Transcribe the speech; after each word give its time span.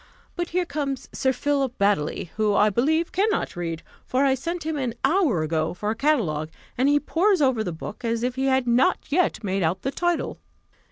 But 0.35 0.49
here 0.49 0.65
comes 0.65 1.07
Sir 1.13 1.31
Philip 1.31 1.77
Baddely, 1.77 2.29
who, 2.35 2.55
I 2.55 2.71
believe, 2.71 3.11
cannot 3.11 3.55
read, 3.55 3.83
for 4.03 4.25
I 4.25 4.33
sent 4.33 4.65
him 4.65 4.75
an 4.75 4.95
hour 5.03 5.43
ago 5.43 5.75
for 5.75 5.91
a 5.91 5.95
catalogue, 5.95 6.49
and 6.75 6.89
he 6.89 6.99
pores 6.99 7.39
over 7.39 7.63
the 7.63 7.71
book 7.71 8.03
as 8.03 8.23
if 8.23 8.33
he 8.33 8.45
had 8.45 8.67
not 8.67 8.97
yet 9.11 9.43
made 9.43 9.61
out 9.61 9.83
the 9.83 9.91
title." 9.91 10.39